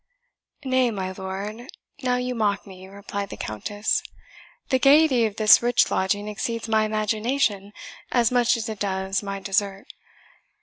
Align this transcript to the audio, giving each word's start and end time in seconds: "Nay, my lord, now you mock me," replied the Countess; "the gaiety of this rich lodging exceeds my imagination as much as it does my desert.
"Nay, 0.65 0.89
my 0.89 1.11
lord, 1.11 1.67
now 2.01 2.15
you 2.15 2.33
mock 2.33 2.65
me," 2.65 2.87
replied 2.87 3.29
the 3.29 3.37
Countess; 3.37 4.01
"the 4.69 4.79
gaiety 4.79 5.27
of 5.27 5.35
this 5.35 5.61
rich 5.61 5.91
lodging 5.91 6.27
exceeds 6.27 6.67
my 6.67 6.85
imagination 6.85 7.71
as 8.11 8.31
much 8.31 8.57
as 8.57 8.67
it 8.67 8.79
does 8.79 9.21
my 9.21 9.39
desert. 9.39 9.85